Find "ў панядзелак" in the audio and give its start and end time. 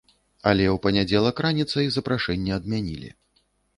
0.75-1.43